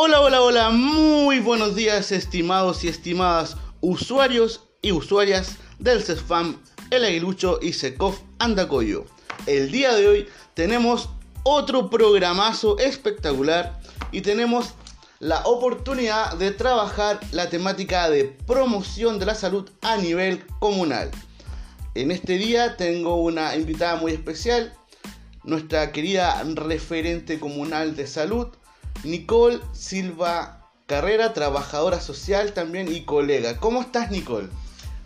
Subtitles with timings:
[0.00, 7.04] Hola, hola, hola, muy buenos días estimados y estimadas usuarios y usuarias del CESFAM, El
[7.04, 9.06] Aguilucho y SECOF Andacoyo.
[9.46, 11.08] El día de hoy tenemos
[11.42, 13.80] otro programazo espectacular
[14.12, 14.74] y tenemos
[15.18, 21.10] la oportunidad de trabajar la temática de promoción de la salud a nivel comunal.
[21.96, 24.72] En este día tengo una invitada muy especial,
[25.42, 28.46] nuestra querida referente comunal de salud,
[29.04, 33.58] Nicole Silva Carrera, trabajadora social también y colega.
[33.58, 34.48] ¿Cómo estás, Nicole?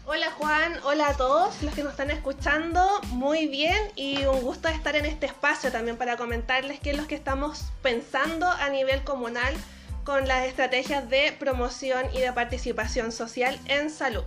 [0.06, 4.68] Hola Juan, hola a todos los que nos están escuchando, muy bien y un gusto
[4.68, 9.04] estar en este espacio también para comentarles qué es lo que estamos pensando a nivel
[9.04, 9.54] comunal
[10.04, 14.24] con las estrategias de promoción y de participación social en salud.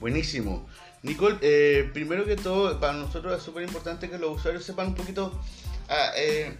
[0.00, 0.66] Buenísimo.
[1.02, 4.94] Nicole, eh, primero que todo, para nosotros es súper importante que los usuarios sepan un
[4.94, 5.40] poquito
[5.88, 6.56] ah, eh,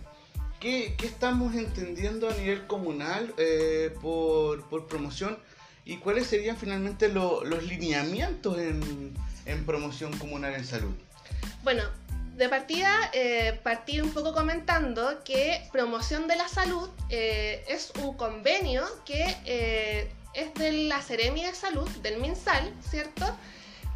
[0.63, 5.39] ¿qué, estamos entendiendo a nivel comunal eh, por, promoción
[5.85, 9.13] y cuáles serían finalmente los lineamientos en,
[9.45, 10.95] en, promoción comunal en salud.
[11.65, 11.83] Bueno,
[12.37, 12.93] de partida,
[13.65, 20.73] partir un poco comentando que promoción de la salud es un convenio que es de
[20.73, 23.27] la Seremia de Salud, del MinSal, ¿cierto?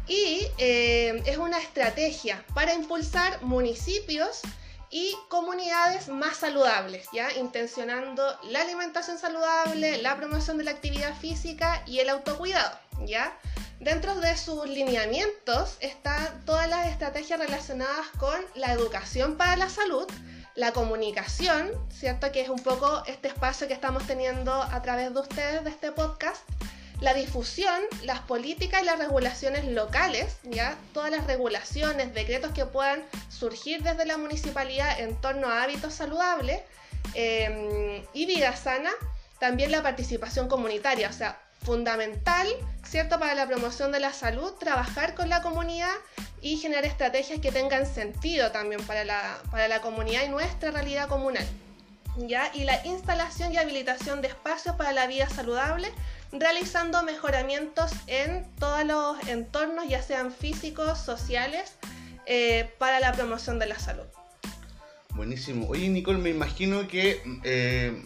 [0.07, 4.41] y eh, es una estrategia para impulsar municipios
[4.89, 7.31] y comunidades más saludables, ¿ya?
[7.33, 13.37] Intencionando la alimentación saludable, la promoción de la actividad física y el autocuidado, ¿ya?
[13.79, 20.07] Dentro de sus lineamientos están todas las estrategias relacionadas con la educación para la salud,
[20.55, 22.31] la comunicación, ¿cierto?
[22.31, 25.91] Que es un poco este espacio que estamos teniendo a través de ustedes, de este
[25.91, 26.41] podcast,
[26.99, 33.03] la difusión, las políticas y las regulaciones locales, ya todas las regulaciones, decretos que puedan
[33.29, 36.61] surgir desde la municipalidad en torno a hábitos saludables
[37.13, 38.89] em, y vida sana,
[39.39, 42.47] también la participación comunitaria, o sea, fundamental,
[42.83, 43.19] ¿cierto?
[43.19, 45.93] Para la promoción de la salud, trabajar con la comunidad
[46.41, 51.07] y generar estrategias que tengan sentido también para la, para la comunidad y nuestra realidad
[51.07, 51.45] comunal.
[52.17, 52.49] ¿Ya?
[52.55, 55.91] Y la instalación y habilitación de espacios para la vida saludable
[56.31, 61.73] realizando mejoramientos en todos los entornos, ya sean físicos, sociales,
[62.25, 64.05] eh, para la promoción de la salud.
[65.15, 65.67] Buenísimo.
[65.67, 68.05] Oye, Nicole, me imagino que eh,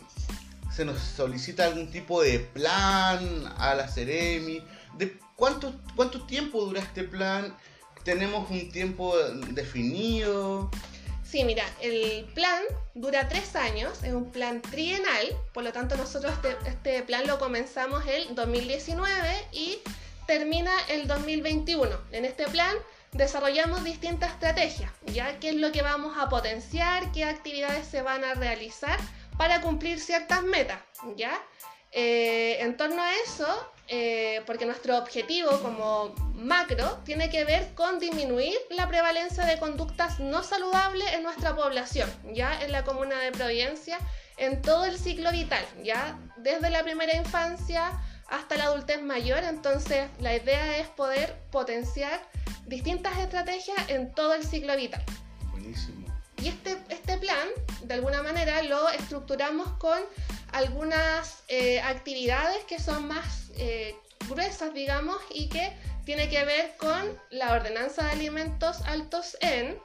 [0.71, 4.63] se nos solicita algún tipo de plan a la Ceremi.
[4.97, 7.55] ¿De cuánto, cuánto tiempo dura este plan?
[8.03, 9.17] ¿Tenemos un tiempo
[9.49, 10.71] definido?
[11.31, 12.61] Sí, mira, el plan
[12.93, 17.39] dura tres años, es un plan trienal, por lo tanto nosotros este, este plan lo
[17.39, 19.79] comenzamos el 2019 y
[20.27, 21.89] termina el 2021.
[22.11, 22.75] En este plan
[23.13, 28.25] desarrollamos distintas estrategias, ya qué es lo que vamos a potenciar, qué actividades se van
[28.25, 28.99] a realizar
[29.37, 30.81] para cumplir ciertas metas,
[31.15, 31.41] ¿ya?
[31.93, 37.99] Eh, en torno a eso, eh, porque nuestro objetivo como macro tiene que ver con
[37.99, 43.33] disminuir la prevalencia de conductas no saludables en nuestra población, ya en la comuna de
[43.33, 43.99] Providencia,
[44.37, 47.91] en todo el ciclo vital, ya desde la primera infancia
[48.29, 49.43] hasta la adultez mayor.
[49.43, 52.21] Entonces, la idea es poder potenciar
[52.67, 55.03] distintas estrategias en todo el ciclo vital.
[55.51, 56.00] Buenísimo.
[56.41, 57.47] Y este, este plan,
[57.83, 59.99] de alguna manera, lo estructuramos con
[60.51, 63.95] algunas eh, actividades que son más eh,
[64.27, 65.71] gruesas, digamos, y que
[66.03, 69.77] tiene que ver con la ordenanza de alimentos altos en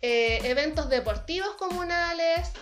[0.00, 2.52] eh, eventos deportivos comunales,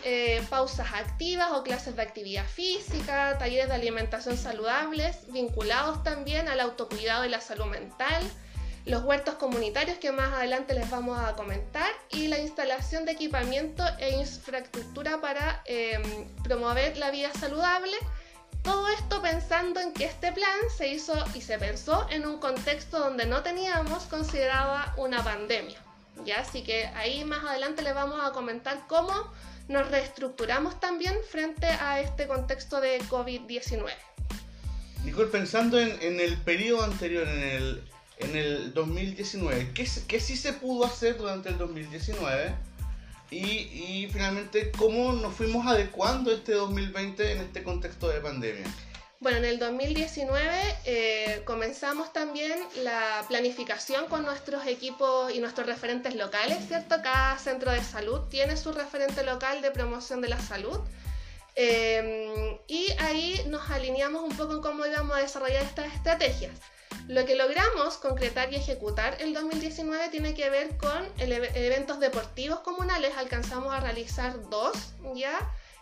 [0.49, 7.25] pausas activas o clases de actividad física, talleres de alimentación saludables, vinculados también al autocuidado
[7.25, 8.23] y la salud mental,
[8.86, 13.84] los huertos comunitarios que más adelante les vamos a comentar y la instalación de equipamiento
[13.98, 17.97] e infraestructura para em, promover la vida saludable.
[18.62, 23.00] Todo esto pensando en que este plan se hizo y se pensó en un contexto
[23.00, 25.78] donde no teníamos considerada una pandemia.
[26.24, 26.41] ¿ya?
[26.41, 29.12] Así que ahí más adelante les vamos a comentar cómo
[29.66, 33.91] nos reestructuramos también frente a este contexto de COVID-19.
[35.04, 37.82] Nicole, pensando en, en el periodo anterior, en el,
[38.18, 39.72] en el 2019.
[39.74, 42.54] ¿Qué, qué sí se pudo hacer durante el 2019?
[43.30, 48.65] Y, y, finalmente, ¿cómo nos fuimos adecuando este 2020 en este contexto de pandemia?
[49.18, 50.41] Bueno, en el 2019
[50.84, 52.53] eh, comenzamos también
[52.84, 56.97] la planificación con nuestros equipos y nuestros referentes locales, ¿cierto?
[57.03, 60.78] Cada centro de salud tiene su referente local de promoción de la salud.
[61.57, 66.53] Eh, y ahí nos alineamos un poco en cómo íbamos a desarrollar estas estrategias.
[67.09, 73.16] Lo que logramos concretar y ejecutar el 2019 tiene que ver con eventos deportivos comunales.
[73.16, 75.38] Alcanzamos a realizar dos, ¿ya?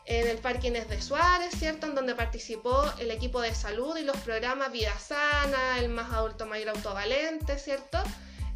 [0.07, 1.87] en el Parque Inés de Suárez, ¿cierto?
[1.87, 6.47] En donde participó el equipo de salud y los programas Vida Sana, el Más Adulto
[6.47, 7.99] Mayor Autovalente, ¿cierto?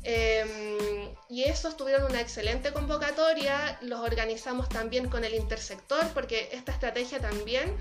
[0.02, 6.72] Em, y esos tuvieron una excelente convocatoria, los organizamos también con el intersector, porque esta
[6.72, 7.74] estrategia también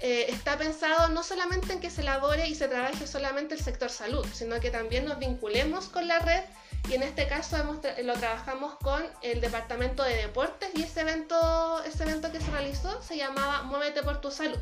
[0.00, 3.90] eh, está pensado no solamente en que se elabore y se trabaje solamente el sector
[3.90, 6.44] salud, sino que también nos vinculemos con la red
[6.88, 7.56] y en este caso
[8.04, 13.02] lo trabajamos con el departamento de deportes y ese evento, ese evento que se realizó
[13.02, 14.58] se llamaba Muévete por tu salud.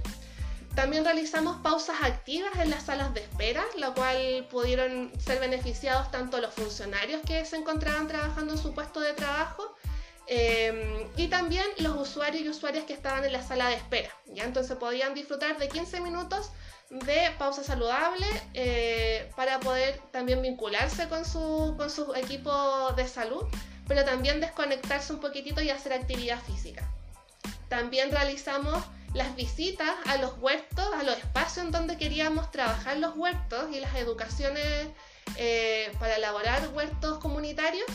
[0.74, 6.40] También realizamos pausas activas en las salas de espera, lo cual pudieron ser beneficiados tanto
[6.40, 9.75] los funcionarios que se encontraban trabajando en su puesto de trabajo
[10.28, 14.10] Em, y también los usuarios y usuarias que estaban en la sala de espera.
[14.26, 14.44] ¿ya?
[14.44, 16.50] Entonces podían disfrutar de 15 minutos
[16.90, 23.44] de pausa saludable eh, para poder también vincularse con su, con su equipo de salud,
[23.86, 26.88] pero también desconectarse un poquitito y hacer actividad física.
[27.68, 28.84] También realizamos
[29.14, 33.80] las visitas a los huertos, a los espacios en donde queríamos trabajar los huertos y
[33.80, 34.88] las educaciones
[35.36, 37.86] eh, para elaborar huertos comunitarios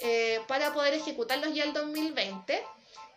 [0.00, 2.62] eh, para poder ejecutarlos ya el 2020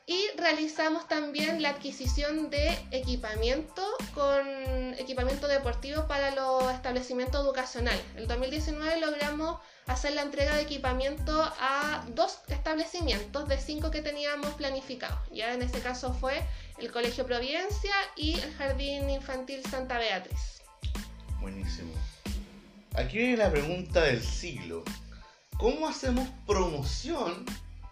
[0.08, 3.82] y realizamos también la adquisición de equipamiento
[4.14, 8.04] con equipamiento deportivo para los establecimientos educacionales.
[8.16, 14.54] El 2019 logramos hacer la entrega de equipamiento a dos establecimientos de cinco que teníamos
[14.54, 15.18] planificados.
[15.32, 16.44] Ya en este caso fue
[16.78, 20.62] el Colegio Providencia y el Jardín Infantil Santa Beatriz.
[21.42, 21.94] Buenísimo.
[22.94, 24.84] Aquí viene la pregunta del siglo.
[25.58, 27.46] ¿Cómo hacemos promoción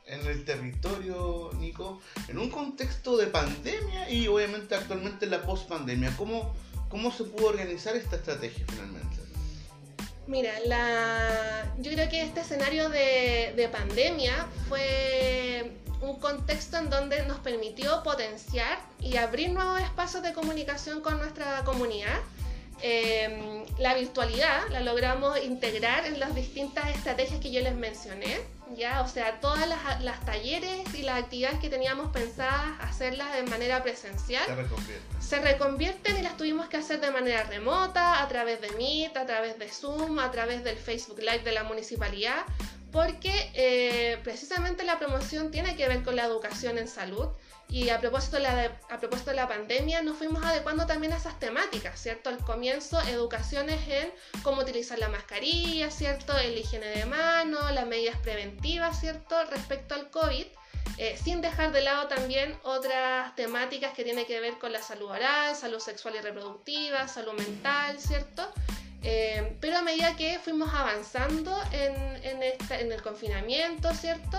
[0.06, 6.14] en el territorio, Nico, en un contexto de pandemia y obviamente actualmente en la post-pandemia?
[6.18, 6.54] ¿Cómo,
[6.90, 9.16] ¿Cómo se pudo organizar esta estrategia finalmente?
[10.28, 11.74] Mira, la...
[11.80, 15.72] yo creo que este escenario de, de pandemia fue
[16.02, 21.64] un contexto en donde nos permitió potenciar y abrir nuevos espacios de comunicación con nuestra
[21.64, 22.20] comunidad
[22.86, 28.42] Em, la virtualidad la logramos integrar en las distintas estrategias que yo les mencioné,
[28.76, 29.00] ¿ya?
[29.00, 34.46] O sea, todas las, talleres y las actividades que teníamos pensadas hacerlas de manera presencial
[34.46, 35.22] se reconvierten.
[35.22, 39.26] se reconvierten y las tuvimos que hacer de manera remota, a través de Meet, a
[39.26, 42.44] través de Zoom, a través del Facebook Live de la municipalidad,
[42.94, 47.28] porque eh, precisamente la promoción tiene que ver con la educación en salud
[47.68, 51.18] y a propósito, de la a propósito de la pandemia, nos fuimos adecuando también a
[51.18, 52.30] esas temáticas, ¿cierto?
[52.30, 54.12] Al comienzo, educaciones en
[54.44, 56.38] cómo utilizar la mascarilla, ¿cierto?
[56.38, 59.44] El higiene de mano, las medidas preventivas, ¿cierto?
[59.46, 60.46] Respecto al COVID.
[61.00, 65.10] Eh, sin dejar de lado también otras temáticas que tienen que ver con la salud
[65.10, 68.48] oral, salud sexual y reproductiva, salud mental, ¿cierto?
[69.04, 72.42] Eh, pero a medida que fuimos avanzando en,
[72.92, 74.38] el confinamiento, ¿cierto?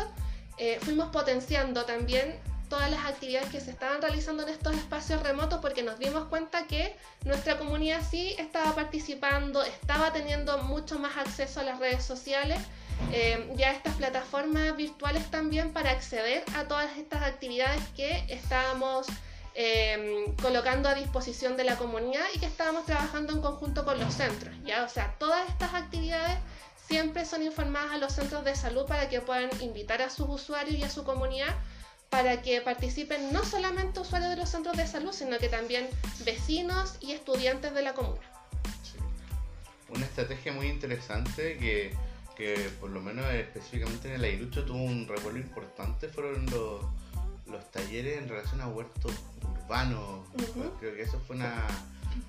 [0.56, 2.38] Eh, fuimos potenciando también
[2.69, 6.66] todas las actividades que se estaban realizando en estos espacios remotos porque nos dimos cuenta
[6.66, 12.58] que nuestra comunidad sí estaba participando, estaba teniendo mucho más acceso a las redes sociales
[13.12, 19.06] eh, y a estas plataformas virtuales también para acceder a todas estas actividades que estábamos
[19.54, 24.14] eh, colocando a disposición de la comunidad y que estábamos trabajando en conjunto con los
[24.14, 24.54] centros.
[24.64, 24.84] ¿ya?
[24.84, 26.38] O sea, todas estas actividades
[26.88, 30.76] siempre son informadas a los centros de salud para que puedan invitar a sus usuarios
[30.76, 31.55] y a su comunidad
[32.10, 35.88] para que participen no solamente usuarios de los centros de salud, sino que también
[36.24, 38.20] vecinos y estudiantes de la comuna.
[39.88, 41.94] Una estrategia muy interesante que,
[42.36, 46.84] que, por lo menos específicamente en el Airucho tuvo un revuelo importante fueron los,
[47.46, 50.27] los talleres en relación a huertos urbanos.
[50.81, 51.67] Creo que eso fue una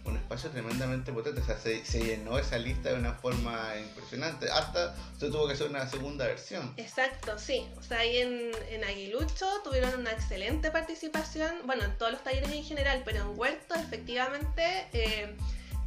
[0.05, 1.41] un espacio tremendamente potente.
[1.41, 4.50] O sea, se, llenó esa lista de una forma impresionante.
[4.50, 6.74] Hasta se tuvo que hacer una segunda versión.
[6.77, 7.67] Exacto, sí.
[7.77, 11.53] O sea, ahí en, en Aguilucho tuvieron una excelente participación.
[11.65, 14.88] Bueno, en todos los talleres en general, pero en Huerto efectivamente.
[14.93, 15.36] Eh,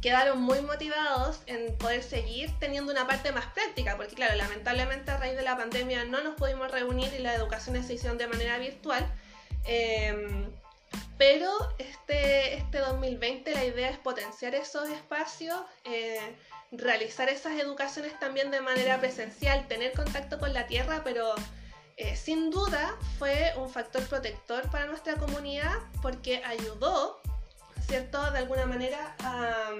[0.01, 5.17] quedaron muy motivados en poder seguir teniendo una parte más práctica, porque claro, lamentablemente a
[5.17, 8.57] raíz de la pandemia no nos pudimos reunir y la educación se hicieron de manera
[8.59, 9.05] virtual.
[9.65, 10.49] Eh,
[11.19, 16.33] pero este, este 2020 la idea es potenciar esos espacios, eh,
[16.71, 21.35] realizar esas educaciones también de manera presencial, tener contacto con la tierra, pero
[21.97, 27.19] eh, sin duda fue un factor protector para nuestra comunidad porque ayudó,
[27.85, 29.71] ¿cierto?, de alguna manera a,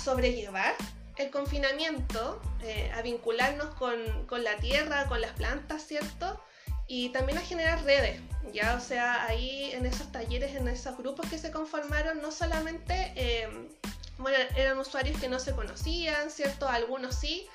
[0.00, 0.74] sobrellevar
[1.16, 6.40] el confinamiento, eh, a vincularnos con, con la tierra, con las plantas, ¿cierto?
[6.88, 8.20] Y también a generar redes,
[8.52, 13.12] ya, o sea, ahí en esos talleres, en esos grupos que se conformaron, no solamente,
[13.14, 13.68] em,
[14.16, 16.66] bueno, eran usuarios que no se conocían, ¿cierto?
[16.66, 17.46] Algunos sí,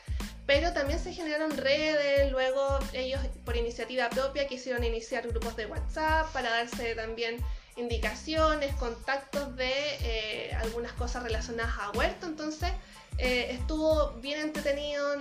[0.46, 6.32] pero también se generaron redes, luego ellos por iniciativa propia quisieron iniciar grupos de WhatsApp
[6.32, 7.44] para darse también
[7.76, 12.70] indicaciones, contactos de eh, algunas cosas relacionadas a huerto, entonces
[13.18, 15.18] eh, estuvo bien entretenido,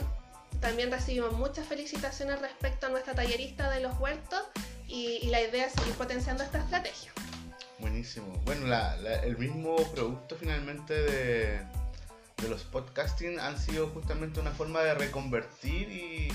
[0.62, 4.40] también recibimos muchas felicitaciones respecto a nuestra tallerista de los huertos
[4.86, 7.10] y, la idea es seguir potenciando esta estrategia.
[7.78, 8.40] Buenísimo.
[8.44, 8.72] Bueno,
[9.24, 11.58] el mismo producto finalmente de,
[12.36, 16.28] de los podcasting han sido justamente una forma de reconvertir y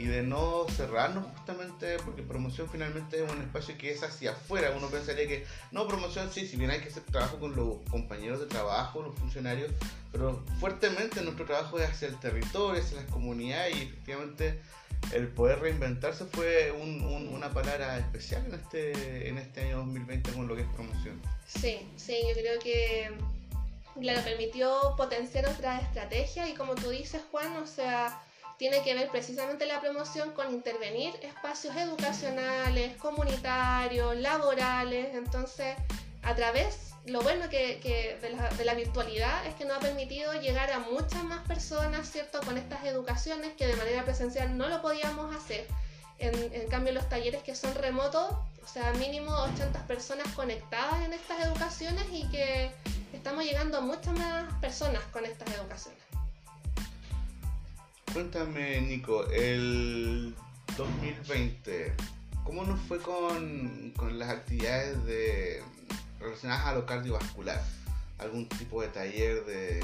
[0.00, 4.72] y de no cerrarnos justamente porque promoción finalmente es un espacio que es hacia afuera.
[4.74, 8.40] Uno pensaría que no, promoción sí, si bien hay que hacer trabajo con los compañeros
[8.40, 9.70] de trabajo, los funcionarios,
[10.10, 14.58] pero fuertemente nuestro trabajo es hacia el territorio, hacia las comunidades y efectivamente
[15.12, 20.56] el poder reinventarse fue una palabra especial en este, en este año 2020 con lo
[20.56, 21.20] que es promoción.
[21.46, 23.10] Sí, sí, yo creo que
[24.00, 28.22] claro, permitió potenciar otras estrategias y como tú dices Juan, o sea
[28.60, 35.14] tiene que ver precisamente la promoción con intervenir espacios educacionales, comunitarios, laborales.
[35.14, 35.74] Entonces,
[36.22, 40.78] a través, lo bueno que, de, la, virtualidad es que nos ha permitido llegar a
[40.78, 42.38] muchas más personas, ¿cierto?
[42.40, 45.66] Con estas educaciones que de manera presencial no lo podíamos hacer.
[46.18, 48.30] En, en cambio, los talleres que son remotos,
[48.62, 52.70] o sea, mínimo 80 personas conectadas en estas educaciones y que
[53.14, 56.09] estamos llegando a muchas más personas con estas educaciones.
[58.12, 60.34] Cuéntame, Nico, el
[60.76, 61.92] 2020,
[62.42, 65.62] ¿cómo nos fue con, las actividades de,
[66.18, 67.62] relacionadas a lo cardiovascular?
[68.18, 69.80] ¿Algún tipo de taller de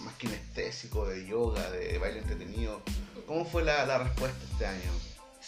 [0.00, 2.82] más kinestésico, de yoga, de baile entretenido?
[3.26, 4.90] ¿Cómo fue la, respuesta este año?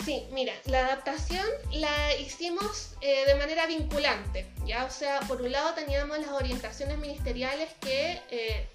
[0.02, 4.87] Sí, mira, la adaptación la hicimos eh, de manera vinculante, ¿ya?
[4.87, 8.66] O sea, por un lado teníamos las orientaciones ministeriales que eh,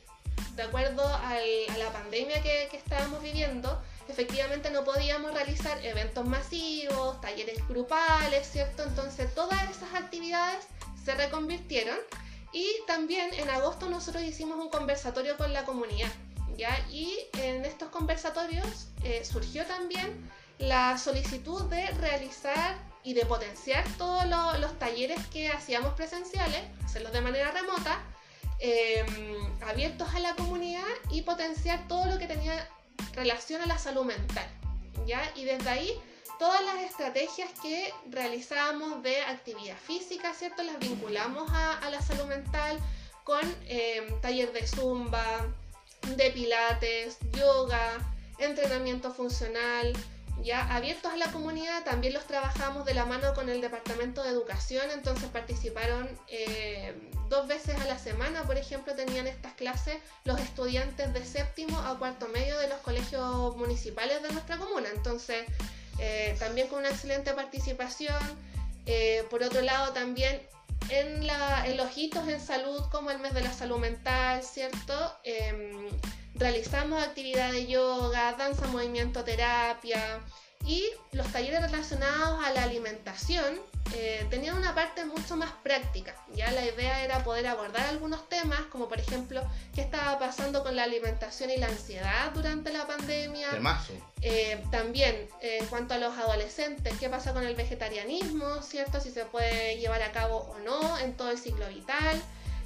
[0.55, 1.35] de acuerdo a
[1.77, 8.83] la pandemia que, estábamos viviendo, efectivamente no podíamos realizar eventos masivos, talleres grupales, ¿cierto?
[8.83, 10.65] Entonces todas esas actividades
[11.03, 11.97] se reconvirtieron
[12.51, 16.11] y también en agosto nosotros hicimos un conversatorio con la comunidad,
[16.57, 16.77] ¿ya?
[16.89, 20.29] Y en estos conversatorios eh, surgió también
[20.59, 24.25] la solicitud de realizar y de potenciar todos
[24.59, 27.99] los talleres que hacíamos presenciales, hacerlos de manera remota,
[28.63, 29.07] Em,
[29.63, 32.69] abiertos a la comunidad y potenciar todo lo que tenía
[33.13, 34.47] relación a la salud mental.
[35.07, 35.19] ¿ya?
[35.35, 35.99] Y desde ahí
[36.37, 40.61] todas las estrategias que realizábamos de actividad física, ¿cierto?
[40.61, 42.77] Las vinculamos a, la salud mental
[43.23, 45.25] con em, taller de zumba,
[46.15, 47.97] de pilates, yoga,
[48.37, 49.91] entrenamiento funcional,
[50.43, 54.29] ya abiertos a la comunidad, también los trabajamos de la mano con el Departamento de
[54.29, 56.93] Educación, entonces participaron eh,
[57.29, 61.97] dos veces a la semana, por ejemplo, tenían estas clases los estudiantes de séptimo a
[61.97, 65.45] cuarto medio de los colegios municipales de nuestra comuna, entonces
[65.99, 68.21] eh, también con una excelente participación.
[68.87, 70.41] Eh, por otro lado, también
[70.89, 75.15] en, la, en los hitos en salud, como el mes de la salud mental, ¿cierto?
[76.41, 80.21] Realizamos actividades de yoga, danza, movimiento, terapia
[80.65, 83.59] y los talleres relacionados a la alimentación
[83.93, 86.15] eh, tenían una parte mucho más práctica.
[86.33, 89.43] Ya la idea era poder abordar algunos temas, como por ejemplo
[89.75, 93.49] qué estaba pasando con la alimentación y la ansiedad durante la pandemia.
[94.23, 98.99] Eh, también eh, en cuanto a los adolescentes, qué pasa con el vegetarianismo, ¿cierto?
[98.99, 102.19] Si se puede llevar a cabo o no en todo el ciclo vital.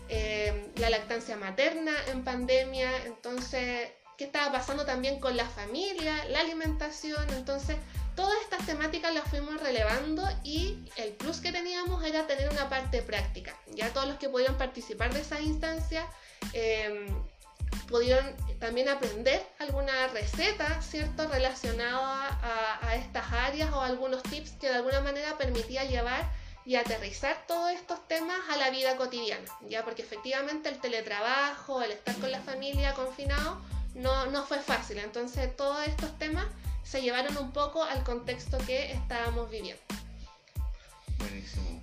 [0.07, 6.41] Eh, la lactancia materna en pandemia, entonces, qué estaba pasando también con la familia, la
[6.41, 7.75] alimentación, entonces,
[8.15, 13.01] todas estas temáticas las fuimos relevando y el plus que teníamos era tener una parte
[13.01, 13.57] práctica.
[13.74, 16.07] Ya todos los que pudieron participar de esa instancia
[16.53, 17.07] eh,
[17.88, 24.69] pudieron también aprender alguna receta, ¿cierto?, relacionada a, a estas áreas o algunos tips que
[24.69, 26.29] de alguna manera permitía llevar
[26.65, 31.91] y aterrizar todos estos temas a la vida cotidiana, ya porque efectivamente el teletrabajo, el
[31.91, 33.62] estar con la familia confinado,
[33.93, 34.98] no, no fue fácil.
[34.98, 36.48] Entonces todos estos temas
[36.84, 39.81] se llevaron un poco al contexto que estábamos viviendo.
[41.19, 41.81] Buenísimo.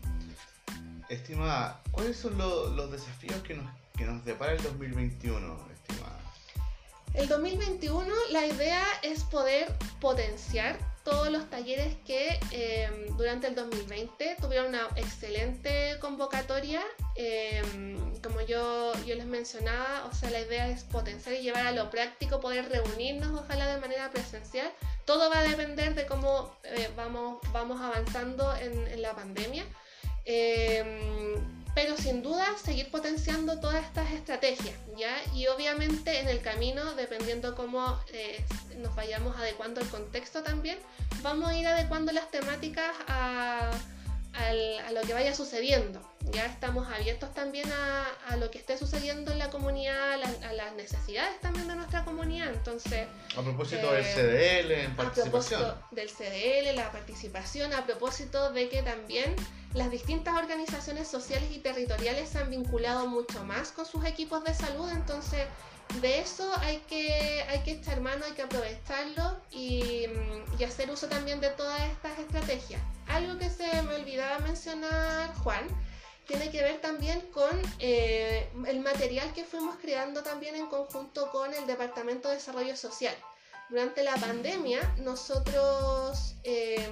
[1.08, 6.18] Estimada, ¿cuáles son los desafíos que nos, que nos depara el 2021, estimada?
[7.14, 14.36] El 2021 la idea es poder potenciar todos los talleres que em, durante el 2020
[14.40, 16.82] tuvieron una excelente convocatoria.
[17.16, 21.72] Em, como yo, yo les mencionaba, o sea, la idea es potenciar y llevar a
[21.72, 24.70] lo práctico, poder reunirnos, ojalá de manera presencial.
[25.04, 29.64] Todo va a depender de cómo eh, vamos, vamos avanzando en, en la pandemia.
[31.74, 35.16] Pero sin duda seguir potenciando todas estas estrategias, ¿ya?
[35.34, 38.44] Y obviamente en el camino, dependiendo cómo eh,
[38.76, 40.78] nos vayamos adecuando al contexto también,
[41.22, 43.70] vamos a ir adecuando las temáticas a,
[44.34, 46.00] a lo que vaya sucediendo.
[46.30, 51.40] Ya estamos abiertos también a, lo que esté sucediendo en la comunidad, a, las necesidades
[51.40, 52.50] también de nuestra comunidad.
[52.52, 55.62] Entonces, a propósito del CDL, en participación.
[55.62, 59.34] A propósito del CDL, la participación, a propósito de que también
[59.74, 64.54] las distintas organizaciones sociales y territoriales se han vinculado mucho más con sus equipos de
[64.54, 65.46] salud, entonces
[66.00, 70.06] de eso hay que, hay que echar mano, hay que aprovecharlo y,
[70.58, 72.80] y, hacer uso también de todas estas estrategias.
[73.08, 75.66] Algo que se me olvidaba mencionar, Juan,
[76.26, 81.52] tiene que ver también con eh, el material que fuimos creando también en conjunto con
[81.52, 83.14] el Departamento de Desarrollo Social.
[83.68, 86.88] Durante la pandemia, nosotros, eh,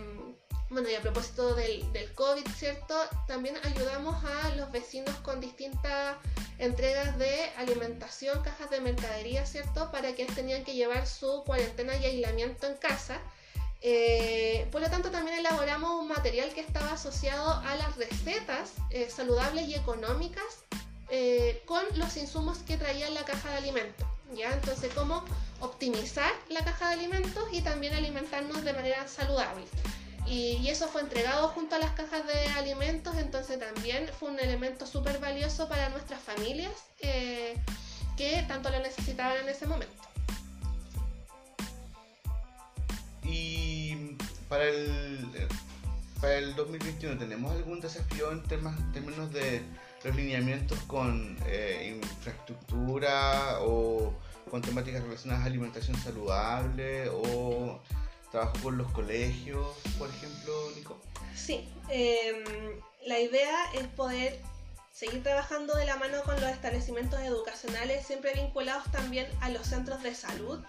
[0.71, 2.95] bueno, y a propósito del COVID, ¿cierto?
[3.27, 6.17] También ayudamos a los vecinos con distintas
[6.61, 9.91] entregas de alimentación, cajas de mercadería, ¿cierto?
[9.91, 13.19] Para que tenían que llevar su cuarentena y aislamiento en casa.
[13.83, 19.09] Eh, por lo tanto, también elaboramos un material que estaba asociado a las recetas eh,
[19.09, 20.45] saludables y económicas
[21.09, 24.07] eh, con los insumos que traía la caja de alimentos.
[24.35, 24.53] ¿ya?
[24.53, 25.25] Entonces, cómo
[25.61, 29.65] optimizar la caja de alimentos y también alimentarnos de manera saludable.
[30.27, 34.87] Y, eso fue entregado junto a las cajas de alimentos, entonces también fue un elemento
[34.87, 40.11] súper valioso para nuestras familias que tanto lo necesitaban en ese momento.
[43.25, 44.17] Y
[44.49, 45.49] para el,
[46.21, 49.63] para el 2021, ¿tenemos algún desafío en términos de
[50.05, 54.13] los lineamientos con eh, infraestructura o
[54.51, 57.81] con temáticas relacionadas a alimentación saludable o
[58.31, 59.67] trabajo con los colegios,
[59.99, 61.01] por ejemplo, Nico?
[61.35, 64.41] Sí, em, la idea es poder
[64.93, 70.03] seguir trabajando de la mano con los establecimientos educacionales, siempre vinculados también a los centros
[70.03, 70.61] de salud.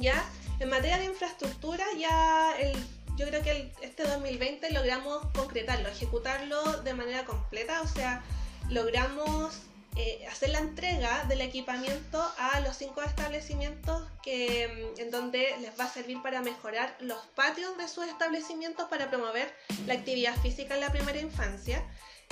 [0.00, 0.24] Ya,
[0.60, 2.74] en materia de infraestructura, ya el,
[3.16, 8.22] yo creo que este 2020 logramos concretarlo, ejecutarlo de manera completa, o sea,
[8.70, 9.60] logramos
[9.96, 15.78] eh, hacer la entrega del equipamiento a los cinco establecimientos que, mm, en donde les
[15.78, 19.54] va a servir para mejorar los patios de sus establecimientos para promover
[19.86, 21.84] la actividad física en la primera infancia.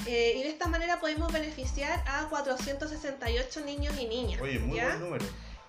[0.07, 4.41] Eh, y de esta manera podemos beneficiar a 468 niños y niñas.
[4.41, 5.25] Oye, muy buen número.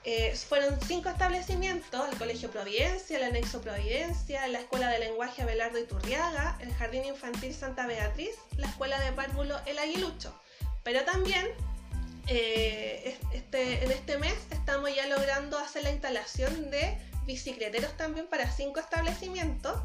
[0.05, 5.79] Eh, fueron cinco establecimientos, el Colegio Providencia, el Anexo Providencia, la Escuela de Lenguaje Abelardo
[5.79, 10.37] Iturriaga, el Jardín Infantil Santa Beatriz, la Escuela de Párvulo El Aguilucho.
[10.83, 11.47] Pero también
[12.27, 18.49] eh, este, en este mes estamos ya logrando hacer la instalación de bicicleteros también para
[18.51, 19.77] cinco establecimientos,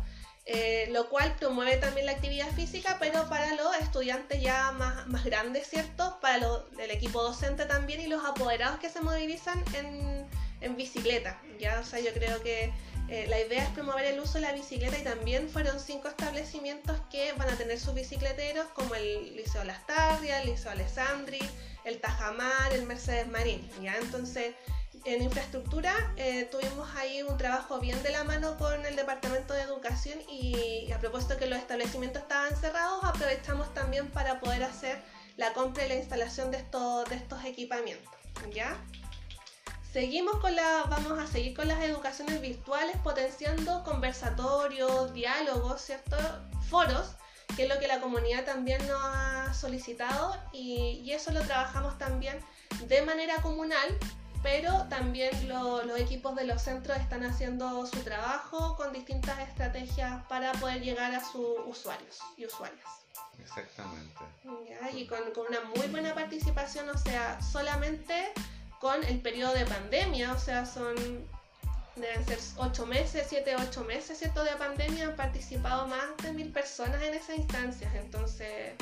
[0.47, 5.25] eh, lo cual promueve también la actividad física, pero para los estudiantes ya más, más
[5.25, 6.19] grandes, ¿cierto?
[6.21, 10.27] Para el equipo docente también y los apoderados que se movilizan en,
[10.61, 11.81] en bicicleta, ¿ya?
[11.81, 12.73] O sea, yo creo que
[13.09, 17.01] eh, la idea es promover el uso de la bicicleta y también fueron cinco establecimientos
[17.11, 21.41] que van a tener sus bicicleteros, como el Liceo Lastarria, el Liceo Alessandri,
[21.89, 23.69] el Tajamar, el Mercedes Marín.
[23.83, 23.97] ¿ya?
[23.97, 24.55] Entonces,
[25.05, 29.63] en infraestructura eh, tuvimos ahí un trabajo bien de la mano con el Departamento de
[29.63, 35.03] Educación y, a propósito que los establecimientos estaban cerrados, aprovechamos también para poder hacer
[35.37, 38.13] la compra y la instalación de estos, de estos equipamientos.
[38.53, 38.77] ¿ya?
[39.93, 46.17] Seguimos con la, vamos a seguir con las educaciones virtuales, potenciando conversatorios, diálogos, ¿cierto?
[46.69, 47.17] Foros,
[47.57, 52.39] que es lo que la comunidad también nos ha solicitado y, eso lo trabajamos también
[52.87, 53.99] de manera comunal,
[54.43, 60.53] pero también los equipos de los centros están haciendo su trabajo con distintas estrategias para
[60.53, 62.87] poder llegar a sus usuarios y usuarias.
[63.41, 64.21] Exactamente.
[64.95, 68.33] y con, con una muy buena participación, o sea, solamente
[68.81, 70.95] con el periodo de pandemia, o sea, son,
[72.01, 74.45] deben ser 8 meses, 7, 8 meses, ¿cierto?
[74.45, 78.75] De pandemia han participado más de mil personas en esas instancias, entonces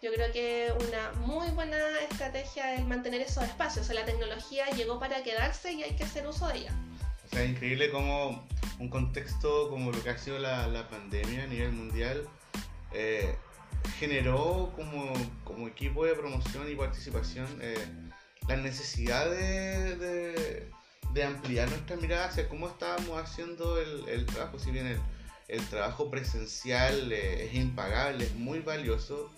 [0.00, 1.76] yo creo que una muy buena
[2.10, 6.04] estrategia es mantener esos espacios, o sea, la tecnología llegó para quedarse y hay que
[6.04, 6.72] hacer uso de ella.
[7.26, 8.46] O sea, increíble como
[8.78, 12.28] un contexto como lo que ha sido la, la pandemia a nivel mundial
[12.92, 13.34] eh,
[13.98, 15.12] generó como,
[15.44, 17.76] como equipo de promoción y participación eh,
[18.46, 20.70] la necesidad de,
[21.12, 25.00] de, ampliar nuestra mirada hacia cómo estábamos haciendo el, el trabajo, si bien el,
[25.48, 29.30] el trabajo presencial eh, es impagable, es muy valioso,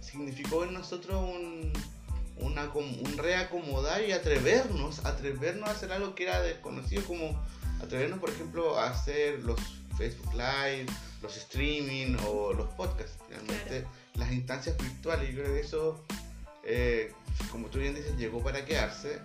[0.00, 1.72] significó en nosotros un,
[2.36, 7.40] una, un reacomodar y atrevernos, atrevernos a hacer algo que era desconocido, como
[7.82, 9.60] atrevernos, por ejemplo, a hacer los
[9.96, 10.86] Facebook Live,
[11.22, 15.28] los streaming o los podcasts, realmente las instancias virtuales.
[15.28, 16.04] Yo creo que eso
[16.64, 17.12] eh,
[17.50, 19.20] como tú bien dices, llegó para quedarse.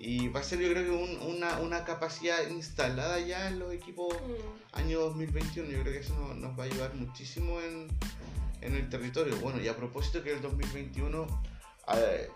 [0.00, 4.14] Y va a ser yo creo que una, una, capacidad instalada ya en los equipos
[4.14, 4.78] mm.
[4.78, 5.70] año 2021.
[5.70, 7.88] Yo creo que eso nos, va a ayudar muchísimo en,
[8.62, 9.36] en el territorio.
[9.36, 11.42] Bueno, y a propósito que el 2021,
[11.96, 12.30] eh,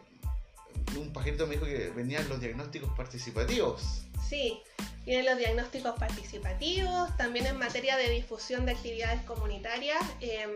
[0.99, 4.03] un pajarito me dijo que venían los diagnósticos participativos.
[4.29, 4.61] Sí,
[5.07, 10.03] vienen los diagnósticos participativos, también en materia de difusión de actividades comunitarias.
[10.21, 10.51] Em,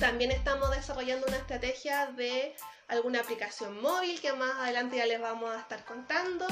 [0.00, 2.54] también estamos desarrollando una estrategia de
[2.88, 6.46] alguna aplicación móvil que más adelante ya les vamos a estar contando.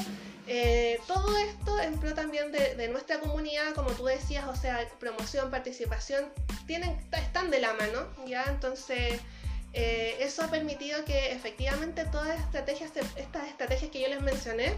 [0.46, 5.50] Eh, todo esto en pro también de, nuestra comunidad, como tú decías, o sea, promoción,
[5.50, 6.30] participación,
[6.66, 8.44] tienen, están de la mano, ¿ya?
[8.48, 9.18] Entonces,
[9.72, 14.74] eh, eso ha permitido que efectivamente todas las estrategias, estas estrategias que yo les mencioné,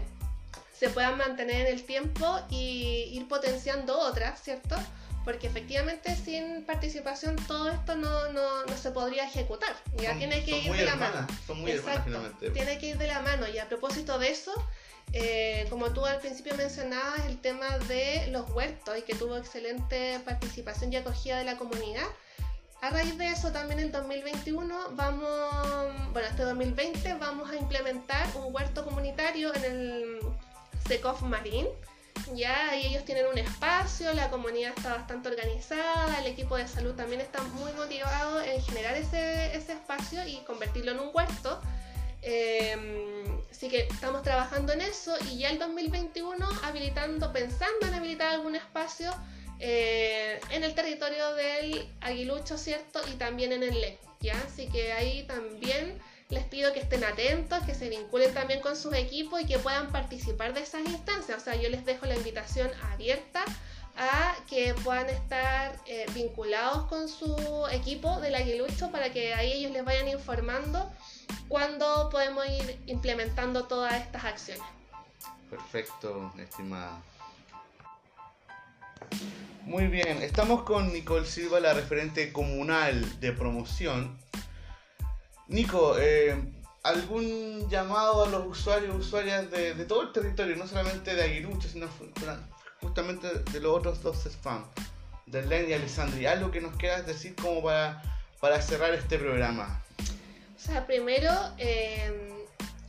[0.73, 4.75] se puedan mantener en el tiempo y ir potenciando otras, ¿cierto?
[5.23, 9.75] Porque efectivamente sin participación todo esto no, no, no se podría ejecutar.
[9.97, 11.27] Ya tiene que ir de la mano.
[11.45, 12.49] Son muy hermanas finalmente.
[12.51, 13.47] Tiene que ir de la mano.
[13.47, 14.53] Y a propósito de eso,
[15.13, 20.19] eh, como tú al principio mencionabas, el tema de los huertos y que tuvo excelente
[20.25, 22.05] participación y acogida de la comunidad.
[22.81, 28.53] A raíz de eso, también en 2021 vamos, bueno, este 2020 vamos a implementar un
[28.55, 30.19] huerto comunitario en el
[30.87, 31.67] Secov Marín
[32.35, 36.93] ya y ellos tienen un espacio, la comunidad está bastante organizada, el equipo de salud
[36.95, 41.61] también está muy motivado en generar ese, espacio y convertirlo en un huerto.
[42.21, 48.33] Em, así que estamos trabajando en eso y ya el 2021 habilitando, pensando en habilitar
[48.33, 49.11] algún espacio
[49.59, 52.99] eh, en el territorio del Aguilucho, ¿cierto?
[53.11, 54.35] Y también en el LE, ¿ya?
[54.47, 55.99] Así que ahí también
[56.31, 59.91] les pido que estén atentos, que se vinculen también con sus equipos y que puedan
[59.91, 61.37] participar de esas instancias.
[61.37, 63.43] O sea, yo les dejo la invitación abierta
[63.97, 69.71] a que puedan estar eh, vinculados con su equipo del Aguilucho para que ahí ellos
[69.73, 70.89] les vayan informando
[71.49, 74.63] cuándo podemos ir implementando todas estas acciones.
[75.49, 77.01] Perfecto, estimada.
[79.63, 84.17] Muy bien, estamos con Nicole Silva, la referente comunal de promoción
[85.51, 86.33] Nico, eh,
[86.81, 91.89] ¿algún llamado a los usuarios usuarias de, todo el territorio, no solamente de Aguilucho, sino
[92.79, 94.65] justamente de los otros dos spam,
[95.25, 96.25] de Len y Alessandri?
[96.25, 98.01] ¿Algo que nos quieras decir como para,
[98.39, 99.83] para cerrar este programa?
[100.55, 102.13] O sea, primero, em,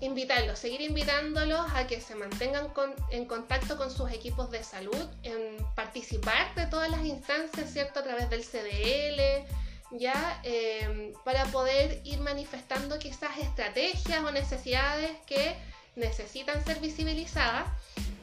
[0.00, 2.68] invitarlos, seguir invitándolos a que se mantengan
[3.10, 7.98] en contacto con sus equipos de salud, en participar de todas las instancias, ¿cierto?
[7.98, 9.44] A través del CDL,
[9.92, 15.56] ya em, para poder ir manifestando quizás estrategias o necesidades que
[15.96, 17.66] necesitan ser visibilizadas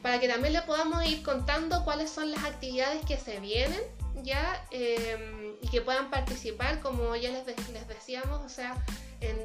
[0.02, 3.80] para que también le podamos ir contando cuáles son las actividades que se vienen
[4.22, 8.76] ya em, y que puedan participar como ya les, les decíamos o sea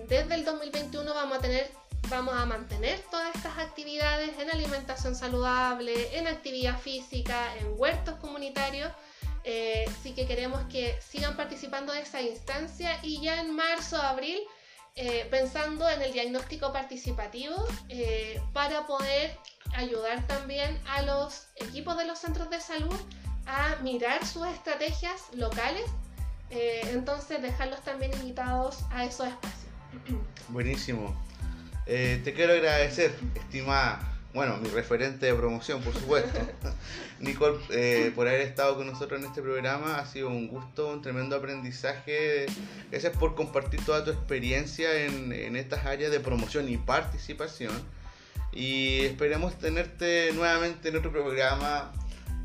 [0.07, 1.69] desde el 2021 vamos a tener
[2.09, 8.91] vamos a mantener todas estas actividades en alimentación saludable en actividad física en huertos comunitarios
[9.47, 14.39] eh, sí que queremos que sigan participando de esa instancia y ya en marzo, abril,
[14.95, 17.55] eh, pensando en el diagnóstico participativo
[17.89, 19.38] eh, para poder
[19.75, 22.95] ayudar también a los equipos de los centros de salud
[23.45, 25.86] a mirar sus estrategias locales.
[26.49, 29.71] entonces, dejarlos también invitados a esos espacios.
[30.49, 31.15] Buenísimo.
[31.86, 36.38] te quiero agradecer, estimada bueno, mi referente de promoción, por supuesto.
[37.19, 41.02] Nicole, eh, por haber estado con nosotros en este programa, ha sido un gusto, un
[41.02, 42.45] tremendo aprendizaje.
[42.91, 47.71] Gracias por compartir toda tu experiencia en, en estas áreas de promoción y participación.
[48.52, 51.93] Y esperemos tenerte nuevamente en otro programa.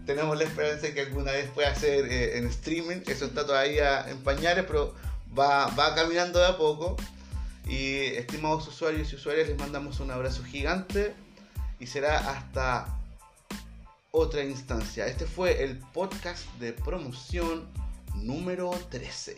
[0.06, 3.02] Tenemos la esperanza de que alguna vez pueda ser eh, en streaming.
[3.08, 4.94] Eso está todavía en pañales, pero
[5.36, 6.96] va, va caminando de a poco.
[7.66, 11.14] Y estimados usuarios y usuarias, les mandamos un abrazo gigante
[11.80, 13.00] y será hasta
[14.12, 15.06] otra instancia.
[15.06, 17.68] Este fue el podcast de promoción
[18.14, 19.36] número 13.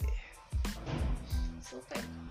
[1.69, 2.22] Super.